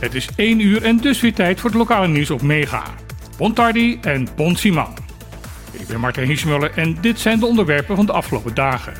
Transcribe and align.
Het 0.00 0.14
is 0.14 0.28
1 0.36 0.60
uur 0.60 0.82
en 0.82 0.96
dus 0.96 1.20
weer 1.20 1.34
tijd 1.34 1.60
voor 1.60 1.70
het 1.70 1.78
lokale 1.78 2.08
nieuws 2.08 2.30
op 2.30 2.42
Mega. 2.42 2.82
Bontardi 3.36 3.98
en 4.00 4.28
Bon. 4.36 4.56
Ik 5.70 5.86
ben 5.86 6.00
Martin 6.00 6.24
Hiesmuller 6.24 6.70
en 6.74 6.96
dit 7.00 7.20
zijn 7.20 7.38
de 7.38 7.46
onderwerpen 7.46 7.96
van 7.96 8.06
de 8.06 8.12
afgelopen 8.12 8.54
dagen. 8.54 8.92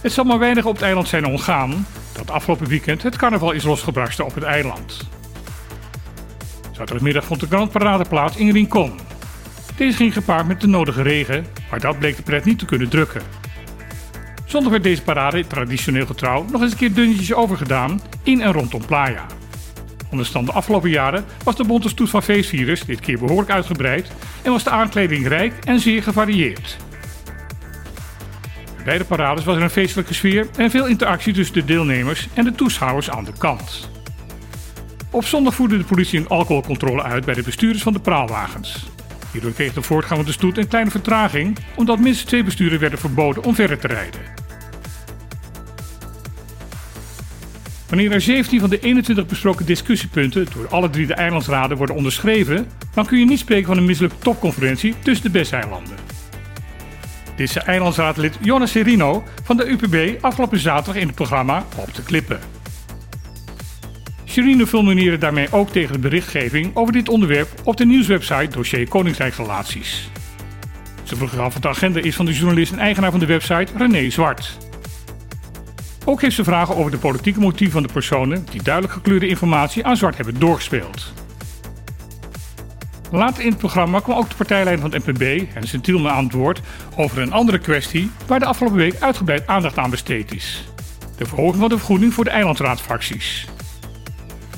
Het 0.00 0.12
zal 0.12 0.24
maar 0.24 0.38
weinig 0.38 0.64
op 0.64 0.74
het 0.74 0.82
eiland 0.82 1.08
zijn 1.08 1.26
ontgaan 1.26 1.86
dat 2.12 2.30
afgelopen 2.30 2.66
weekend 2.66 3.02
het 3.02 3.16
carnaval 3.16 3.52
is 3.52 3.64
losgebarsten 3.64 4.24
op 4.24 4.34
het 4.34 4.44
eiland. 4.44 5.08
Zaterdagmiddag 6.72 7.24
vond 7.24 7.40
de 7.40 7.46
grandparade 7.46 8.04
plaats 8.08 8.36
in 8.36 8.52
Rincon. 8.52 8.92
Deze 9.76 9.96
ging 9.96 10.12
gepaard 10.12 10.46
met 10.46 10.60
de 10.60 10.66
nodige 10.66 11.02
regen, 11.02 11.46
maar 11.70 11.80
dat 11.80 11.98
bleek 11.98 12.16
de 12.16 12.22
pret 12.22 12.44
niet 12.44 12.58
te 12.58 12.64
kunnen 12.64 12.88
drukken. 12.88 13.22
Zondag 14.46 14.70
werd 14.70 14.82
deze 14.82 15.02
parade, 15.02 15.46
traditioneel 15.46 16.06
getrouw, 16.06 16.44
nog 16.50 16.62
eens 16.62 16.72
een 16.72 16.78
keer 16.78 16.92
dunnetjes 16.92 17.34
overgedaan 17.34 18.00
in 18.22 18.40
en 18.40 18.52
rondom 18.52 18.86
Playa. 18.86 19.26
Anders 20.10 20.32
de 20.32 20.52
afgelopen 20.52 20.90
jaren 20.90 21.24
was 21.44 21.56
de 21.56 21.64
bonte 21.64 21.88
stoet 21.88 22.10
van 22.10 22.22
feestvirus 22.22 22.84
dit 22.84 23.00
keer 23.00 23.18
behoorlijk 23.18 23.50
uitgebreid 23.50 24.10
en 24.42 24.50
was 24.50 24.64
de 24.64 24.70
aankleding 24.70 25.26
rijk 25.26 25.64
en 25.64 25.80
zeer 25.80 26.02
gevarieerd. 26.02 26.76
Bij 28.74 28.84
beide 28.84 29.04
parades 29.04 29.44
was 29.44 29.56
er 29.56 29.62
een 29.62 29.70
feestelijke 29.70 30.14
sfeer 30.14 30.48
en 30.56 30.70
veel 30.70 30.86
interactie 30.86 31.32
tussen 31.32 31.54
de 31.54 31.64
deelnemers 31.64 32.28
en 32.34 32.44
de 32.44 32.52
toeschouwers 32.52 33.10
aan 33.10 33.24
de 33.24 33.32
kant. 33.38 33.90
Op 35.10 35.24
zondag 35.24 35.54
voerde 35.54 35.78
de 35.78 35.84
politie 35.84 36.18
een 36.18 36.28
alcoholcontrole 36.28 37.02
uit 37.02 37.24
bij 37.24 37.34
de 37.34 37.42
bestuurders 37.42 37.82
van 37.82 37.92
de 37.92 38.00
praalwagens. 38.00 38.86
Hierdoor 39.32 39.52
kreeg 39.52 39.72
de 39.72 39.82
voortgang 39.82 40.24
de 40.24 40.32
stoet 40.32 40.58
een 40.58 40.68
kleine 40.68 40.90
vertraging, 40.90 41.58
omdat 41.74 41.98
minstens 41.98 42.28
twee 42.28 42.44
besturen 42.44 42.80
werden 42.80 42.98
verboden 42.98 43.44
om 43.44 43.54
verder 43.54 43.78
te 43.78 43.86
rijden. 43.86 44.20
Wanneer 47.88 48.12
er 48.12 48.20
17 48.20 48.60
van 48.60 48.70
de 48.70 48.80
21 48.80 49.26
besproken 49.26 49.66
discussiepunten 49.66 50.46
door 50.54 50.68
alle 50.68 50.90
drie 50.90 51.06
de 51.06 51.14
eilandsraden 51.14 51.76
worden 51.76 51.96
onderschreven, 51.96 52.66
dan 52.94 53.06
kun 53.06 53.18
je 53.18 53.24
niet 53.24 53.38
spreken 53.38 53.66
van 53.66 53.76
een 53.76 53.84
mislukte 53.84 54.18
topconferentie 54.18 54.94
tussen 55.02 55.32
de 55.32 55.38
BES-eilanden. 55.38 55.96
Dit 57.36 57.50
zei 57.50 57.64
eilandsraadlid 57.64 58.38
Jonas 58.40 58.70
Serino 58.70 59.24
van 59.44 59.56
de 59.56 59.66
UPB 59.66 60.24
afgelopen 60.24 60.58
zaterdag 60.58 61.02
in 61.02 61.06
het 61.06 61.16
programma 61.16 61.66
Op 61.76 61.94
de 61.94 62.02
Klippen. 62.02 62.55
Serino 64.36 64.64
fulmineerde 64.64 65.18
daarmee 65.18 65.52
ook 65.52 65.70
tegen 65.70 65.92
de 65.92 65.98
berichtgeving 65.98 66.70
over 66.74 66.92
dit 66.92 67.08
onderwerp 67.08 67.48
op 67.64 67.76
de 67.76 67.86
nieuwswebsite 67.86 68.48
Dossier 68.48 68.88
Koninkrijksrelaties. 68.88 70.10
Ze 71.02 71.16
vroeg 71.16 71.38
af 71.38 71.52
wat 71.52 71.62
de 71.62 71.68
agenda 71.68 72.00
is 72.00 72.16
van 72.16 72.24
de 72.24 72.32
journalist 72.32 72.72
en 72.72 72.78
eigenaar 72.78 73.10
van 73.10 73.20
de 73.20 73.26
website 73.26 73.72
René 73.76 74.10
Zwart. 74.10 74.58
Ook 76.04 76.20
heeft 76.20 76.34
ze 76.34 76.44
vragen 76.44 76.76
over 76.76 76.90
de 76.90 76.98
politieke 76.98 77.40
motieven 77.40 77.72
van 77.72 77.82
de 77.82 77.92
personen 77.92 78.46
die 78.50 78.62
duidelijk 78.62 78.94
gekleurde 78.94 79.28
informatie 79.28 79.84
aan 79.84 79.96
Zwart 79.96 80.16
hebben 80.16 80.38
doorgespeeld. 80.38 81.12
Later 83.10 83.42
in 83.42 83.50
het 83.50 83.58
programma 83.58 84.00
kwam 84.00 84.18
ook 84.18 84.28
de 84.28 84.36
partijleider 84.36 84.90
van 84.90 84.92
het 84.92 85.06
NPB, 85.06 85.54
Hensen 85.54 85.80
Tielman, 85.80 86.12
aan 86.12 86.24
het 86.24 86.60
over 86.96 87.18
een 87.18 87.32
andere 87.32 87.58
kwestie 87.58 88.10
waar 88.26 88.38
de 88.38 88.46
afgelopen 88.46 88.78
week 88.78 89.00
uitgebreid 89.00 89.46
aandacht 89.46 89.78
aan 89.78 89.90
besteed 89.90 90.34
is. 90.34 90.64
De 91.16 91.26
verhoging 91.26 91.56
van 91.56 91.68
de 91.68 91.76
vergoeding 91.78 92.14
voor 92.14 92.24
de 92.24 92.30
eilandraadfracties. 92.30 93.46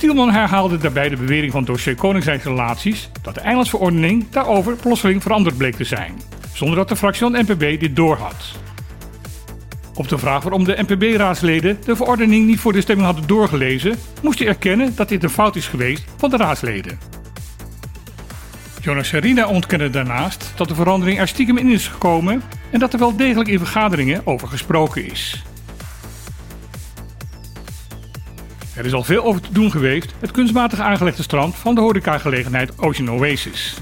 Tielman 0.00 0.30
herhaalde 0.30 0.78
daarbij 0.78 1.08
de 1.08 1.16
bewering 1.16 1.52
van 1.52 1.64
dossier 1.64 1.94
Koningsrijksrelaties 1.94 3.10
dat 3.22 3.34
de 3.34 3.40
eilandsverordening 3.40 4.30
daarover 4.30 4.76
plotseling 4.76 5.22
veranderd 5.22 5.56
bleek 5.56 5.74
te 5.74 5.84
zijn, 5.84 6.20
zonder 6.52 6.76
dat 6.76 6.88
de 6.88 6.96
fractie 6.96 7.22
van 7.22 7.32
NPB 7.32 7.80
dit 7.80 7.96
doorhad. 7.96 8.36
Op 9.94 10.08
de 10.08 10.18
vraag 10.18 10.42
waarom 10.42 10.64
de 10.64 10.84
NPB-raadsleden 10.86 11.78
de 11.84 11.96
verordening 11.96 12.46
niet 12.46 12.60
voor 12.60 12.72
de 12.72 12.80
stemming 12.80 13.06
hadden 13.06 13.26
doorgelezen, 13.26 13.96
moest 14.22 14.38
hij 14.38 14.48
erkennen 14.48 14.96
dat 14.96 15.08
dit 15.08 15.22
een 15.22 15.30
fout 15.30 15.56
is 15.56 15.68
geweest 15.68 16.04
van 16.16 16.30
de 16.30 16.36
raadsleden. 16.36 16.98
Jonas 18.80 19.08
Serina 19.08 19.48
ontkende 19.48 19.90
daarnaast 19.90 20.52
dat 20.56 20.68
de 20.68 20.74
verandering 20.74 21.18
er 21.18 21.28
stiekem 21.28 21.56
in 21.56 21.70
is 21.70 21.88
gekomen 21.88 22.42
en 22.70 22.78
dat 22.78 22.92
er 22.92 22.98
wel 22.98 23.16
degelijk 23.16 23.48
in 23.48 23.58
vergaderingen 23.58 24.26
over 24.26 24.48
gesproken 24.48 25.10
is. 25.10 25.42
Er 28.74 28.84
is 28.84 28.92
al 28.92 29.04
veel 29.04 29.24
over 29.24 29.40
te 29.40 29.52
doen 29.52 29.70
geweest 29.70 30.14
het 30.20 30.30
kunstmatig 30.30 30.78
aangelegde 30.78 31.22
strand 31.22 31.56
van 31.56 31.74
de 31.74 31.80
horecagelegenheid 31.80 32.78
Ocean 32.78 33.10
Oasis. 33.10 33.76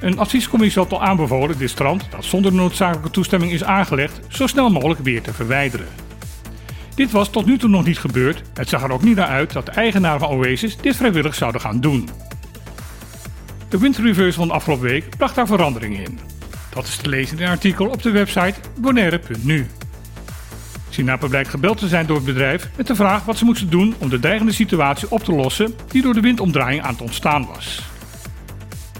Een 0.00 0.18
adviescommissie 0.18 0.82
had 0.82 0.92
al 0.92 1.02
aanbevolen 1.02 1.58
dit 1.58 1.70
strand, 1.70 2.06
dat 2.10 2.24
zonder 2.24 2.52
noodzakelijke 2.52 3.10
toestemming 3.10 3.52
is 3.52 3.64
aangelegd, 3.64 4.20
zo 4.28 4.46
snel 4.46 4.70
mogelijk 4.70 5.00
weer 5.00 5.22
te 5.22 5.32
verwijderen. 5.32 5.88
Dit 6.94 7.10
was 7.10 7.30
tot 7.30 7.46
nu 7.46 7.58
toe 7.58 7.68
nog 7.68 7.84
niet 7.84 7.98
gebeurd. 7.98 8.42
Het 8.54 8.68
zag 8.68 8.82
er 8.82 8.92
ook 8.92 9.02
niet 9.02 9.16
naar 9.16 9.28
uit 9.28 9.52
dat 9.52 9.66
de 9.66 9.72
eigenaren 9.72 10.20
van 10.20 10.28
Oasis 10.28 10.76
dit 10.76 10.96
vrijwillig 10.96 11.34
zouden 11.34 11.60
gaan 11.60 11.80
doen. 11.80 12.08
De 13.68 13.78
windreverse 13.78 14.38
van 14.38 14.50
afgelopen 14.50 14.88
week 14.88 15.16
bracht 15.16 15.34
daar 15.34 15.46
veranderingen 15.46 16.04
in. 16.04 16.18
Dat 16.74 16.84
is 16.84 16.96
te 16.96 17.08
lezen 17.08 17.38
in 17.38 17.44
een 17.44 17.50
artikel 17.50 17.86
op 17.86 18.02
de 18.02 18.10
website 18.10 18.54
bonaire.nu. 18.80 19.66
Sinape 20.98 21.28
blijkt 21.28 21.48
gebeld 21.48 21.78
te 21.78 21.88
zijn 21.88 22.06
door 22.06 22.16
het 22.16 22.24
bedrijf 22.24 22.68
met 22.76 22.86
de 22.86 22.94
vraag 22.94 23.24
wat 23.24 23.36
ze 23.36 23.44
moesten 23.44 23.70
doen 23.70 23.94
om 23.98 24.08
de 24.08 24.18
dreigende 24.18 24.52
situatie 24.52 25.10
op 25.10 25.24
te 25.24 25.32
lossen 25.32 25.74
die 25.88 26.02
door 26.02 26.14
de 26.14 26.20
windomdraaiing 26.20 26.82
aan 26.82 26.92
het 26.92 27.00
ontstaan 27.00 27.46
was. 27.46 27.82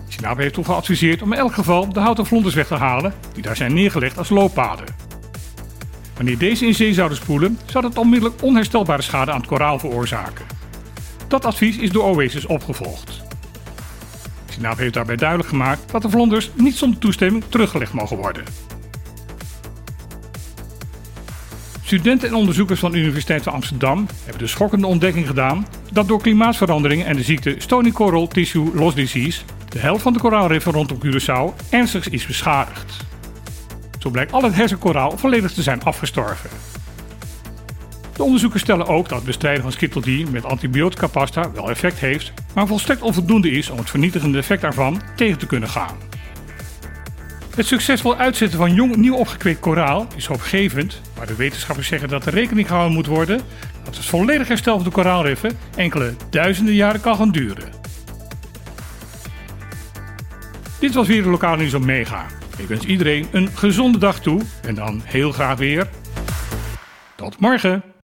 Sinape 0.08 0.42
heeft 0.42 0.54
toen 0.54 0.64
geadviseerd 0.64 1.22
om 1.22 1.32
in 1.32 1.38
elk 1.38 1.54
geval 1.54 1.92
de 1.92 2.00
houten 2.00 2.26
vlonders 2.26 2.54
weg 2.54 2.66
te 2.66 2.74
halen 2.74 3.14
die 3.32 3.42
daar 3.42 3.56
zijn 3.56 3.74
neergelegd 3.74 4.18
als 4.18 4.28
looppaden. 4.28 4.86
Wanneer 6.16 6.38
deze 6.38 6.66
in 6.66 6.74
zee 6.74 6.94
zouden 6.94 7.18
spoelen, 7.18 7.58
zou 7.66 7.84
dat 7.84 7.98
onmiddellijk 7.98 8.42
onherstelbare 8.42 9.02
schade 9.02 9.30
aan 9.30 9.40
het 9.40 9.48
koraal 9.48 9.78
veroorzaken. 9.78 10.46
Dat 11.28 11.44
advies 11.44 11.76
is 11.76 11.90
door 11.90 12.04
Oasis 12.04 12.46
opgevolgd. 12.46 13.22
Sinape 14.48 14.82
heeft 14.82 14.94
daarbij 14.94 15.16
duidelijk 15.16 15.48
gemaakt 15.48 15.90
dat 15.90 16.02
de 16.02 16.10
vlonders 16.10 16.50
niet 16.54 16.76
zonder 16.76 17.00
toestemming 17.00 17.44
teruggelegd 17.48 17.92
mogen 17.92 18.16
worden. 18.16 18.44
Studenten 21.88 22.28
en 22.28 22.34
onderzoekers 22.34 22.80
van 22.80 22.92
de 22.92 22.98
Universiteit 22.98 23.42
van 23.42 23.52
Amsterdam 23.52 24.06
hebben 24.22 24.42
de 24.42 24.46
schokkende 24.46 24.86
ontdekking 24.86 25.26
gedaan 25.26 25.66
dat 25.92 26.08
door 26.08 26.22
klimaatverandering 26.22 27.04
en 27.04 27.16
de 27.16 27.22
ziekte 27.22 27.54
Stony 27.58 27.90
Coral 27.90 28.26
Tissue 28.26 28.74
Loss 28.74 28.94
Disease 28.94 29.40
de 29.68 29.78
helft 29.78 30.02
van 30.02 30.12
de 30.12 30.18
koraalriffen 30.18 30.72
rondom 30.72 30.98
Curaçao 30.98 31.68
ernstig 31.70 32.08
is 32.08 32.26
beschadigd. 32.26 32.96
Zo 33.98 34.10
blijkt 34.10 34.32
al 34.32 34.42
het 34.42 34.54
hersenkoraal 34.54 35.18
volledig 35.18 35.52
te 35.52 35.62
zijn 35.62 35.82
afgestorven. 35.82 36.50
De 38.16 38.22
onderzoekers 38.22 38.62
stellen 38.62 38.86
ook 38.86 39.08
dat 39.08 39.18
het 39.18 39.26
bestrijden 39.26 39.62
van 39.62 39.72
Skittle 39.72 40.24
met 40.30 40.44
antibiotica 40.44 41.06
pasta 41.06 41.52
wel 41.52 41.70
effect 41.70 41.98
heeft, 41.98 42.32
maar 42.54 42.66
volstrekt 42.66 43.02
onvoldoende 43.02 43.50
is 43.50 43.70
om 43.70 43.78
het 43.78 43.90
vernietigende 43.90 44.38
effect 44.38 44.62
daarvan 44.62 45.00
tegen 45.16 45.38
te 45.38 45.46
kunnen 45.46 45.68
gaan. 45.68 46.07
Het 47.58 47.66
succesvol 47.66 48.16
uitzetten 48.16 48.58
van 48.58 48.74
jong 48.74 48.96
nieuw 48.96 49.14
opgekweekt 49.14 49.60
koraal 49.60 50.06
is 50.16 50.26
hoopgevend, 50.26 51.00
maar 51.16 51.26
de 51.26 51.36
wetenschappers 51.36 51.86
zeggen 51.86 52.08
dat 52.08 52.26
er 52.26 52.32
rekening 52.32 52.66
gehouden 52.66 52.94
moet 52.94 53.06
worden 53.06 53.40
dat 53.84 53.96
het 53.96 54.04
volledig 54.04 54.48
herstel 54.48 54.74
van 54.74 54.84
de 54.84 54.90
koraalriffen 54.90 55.58
enkele 55.76 56.14
duizenden 56.30 56.74
jaren 56.74 57.00
kan 57.00 57.16
gaan 57.16 57.30
duren. 57.30 57.68
Dit 60.78 60.94
was 60.94 61.06
weer 61.06 61.22
de 61.22 61.28
lokale 61.28 61.56
nieuws 61.56 61.74
op 61.74 61.84
Mega. 61.84 62.26
Ik 62.56 62.68
wens 62.68 62.84
iedereen 62.84 63.26
een 63.32 63.48
gezonde 63.54 63.98
dag 63.98 64.20
toe 64.20 64.40
en 64.62 64.74
dan 64.74 65.02
heel 65.04 65.32
graag 65.32 65.58
weer. 65.58 65.88
Tot 67.16 67.40
morgen! 67.40 67.97